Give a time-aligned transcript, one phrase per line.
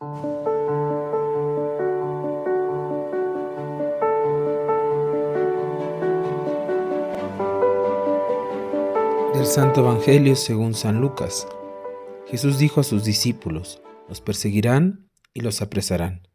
[0.00, 0.06] Del
[9.44, 11.48] Santo Evangelio según San Lucas.
[12.28, 16.28] Jesús dijo a sus discípulos, los perseguirán y los apresarán,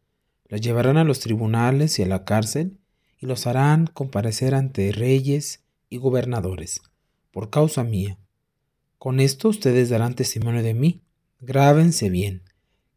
[0.50, 2.82] los llevarán a los tribunales y a la cárcel
[3.18, 6.82] y los harán comparecer ante reyes y gobernadores,
[7.32, 8.20] por causa mía.
[8.98, 11.02] Con esto ustedes darán testimonio de mí.
[11.40, 12.44] Grábense bien,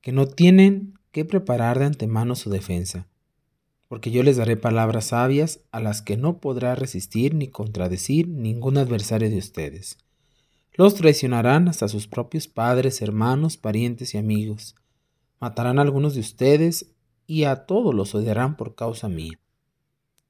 [0.07, 3.09] que no tienen que preparar de antemano su defensa,
[3.88, 8.79] porque yo les daré palabras sabias a las que no podrá resistir ni contradecir ningún
[8.79, 9.98] adversario de ustedes.
[10.74, 14.77] Los traicionarán hasta sus propios padres, hermanos, parientes y amigos.
[15.41, 16.95] Matarán a algunos de ustedes
[17.27, 19.41] y a todos los odiarán por causa mía.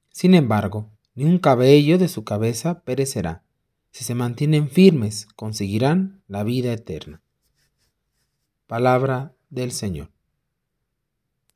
[0.09, 3.43] Sin embargo, ni un cabello de su cabeza perecerá.
[3.91, 7.21] Si se mantienen firmes, conseguirán la vida eterna.
[8.65, 10.09] Palabra del Señor.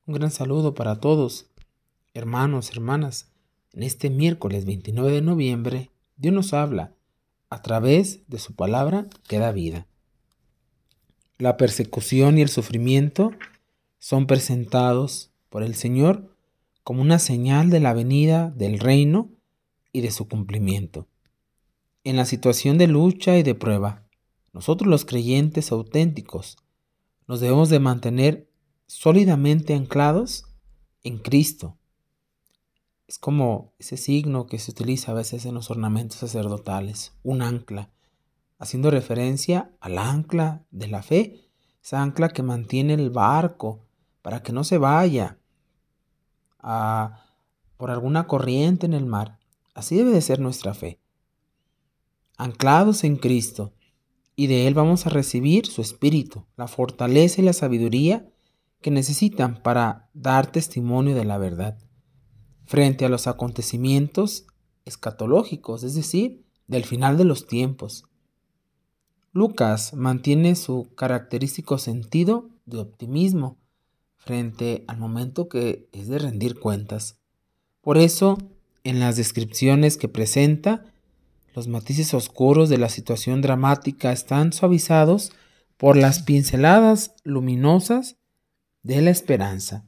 [0.06, 1.48] Un gran saludo para todos,
[2.14, 3.32] hermanos, hermanas.
[3.74, 6.94] En este miércoles 29 de noviembre, Dios nos habla
[7.50, 9.88] a través de su palabra que da vida.
[11.38, 13.32] La persecución y el sufrimiento
[14.00, 16.36] son presentados por el Señor
[16.84, 19.30] como una señal de la venida del reino
[19.94, 21.08] y de su cumplimiento.
[22.04, 24.04] En la situación de lucha y de prueba,
[24.54, 26.58] nosotros los creyentes auténticos
[27.28, 28.50] nos debemos de mantener
[28.88, 30.46] sólidamente anclados
[31.04, 31.78] en Cristo.
[33.08, 37.90] Es como ese signo que se utiliza a veces en los ornamentos sacerdotales, un ancla,
[38.58, 41.50] haciendo referencia al ancla de la fe,
[41.84, 43.86] esa ancla que mantiene el barco
[44.22, 45.40] para que no se vaya
[47.78, 49.40] por alguna corriente en el mar.
[49.74, 51.00] Así debe de ser nuestra fe.
[52.38, 53.74] Anclados en Cristo,
[54.42, 58.28] y de Él vamos a recibir su espíritu, la fortaleza y la sabiduría
[58.82, 61.78] que necesitan para dar testimonio de la verdad
[62.66, 64.48] frente a los acontecimientos
[64.84, 68.06] escatológicos, es decir, del final de los tiempos.
[69.32, 73.60] Lucas mantiene su característico sentido de optimismo
[74.18, 77.20] frente al momento que es de rendir cuentas.
[77.82, 78.40] Por eso,
[78.84, 80.91] en las descripciones que presenta,
[81.54, 85.32] los matices oscuros de la situación dramática están suavizados
[85.78, 88.18] por las pinceladas luminosas
[88.84, 89.86] de la esperanza.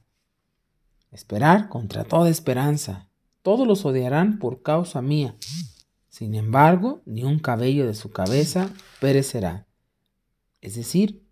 [1.12, 3.09] Esperar contra toda esperanza.
[3.44, 5.35] Todos los odiarán por causa mía.
[6.09, 8.69] Sin embargo, ni un cabello de su cabeza
[9.00, 9.68] perecerá.
[10.62, 11.28] Es decir,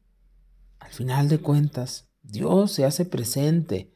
[0.80, 3.94] al final de cuentas, Dios se hace presente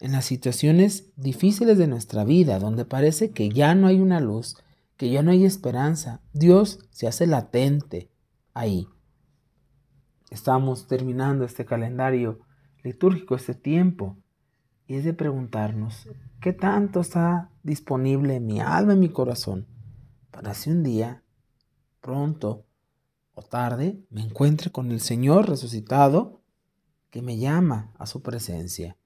[0.00, 4.56] en las situaciones difíciles de nuestra vida, donde parece que ya no hay una luz,
[5.00, 6.20] que ya no hay esperanza.
[6.34, 8.10] Dios se hace latente
[8.52, 8.86] ahí.
[10.28, 12.40] Estamos terminando este calendario
[12.82, 14.18] litúrgico, este tiempo,
[14.86, 16.06] y es de preguntarnos,
[16.42, 19.66] ¿qué tanto está disponible en mi alma y mi corazón
[20.30, 21.22] para si un día,
[22.02, 22.66] pronto
[23.32, 26.42] o tarde, me encuentre con el Señor resucitado
[27.08, 28.98] que me llama a su presencia?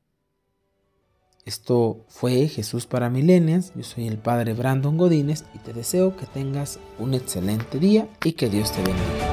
[1.45, 3.73] Esto fue Jesús para Milenias.
[3.75, 8.33] Yo soy el Padre Brandon Godínez y te deseo que tengas un excelente día y
[8.33, 9.24] que Dios te bendiga.